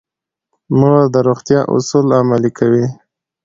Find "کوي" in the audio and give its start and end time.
2.57-2.85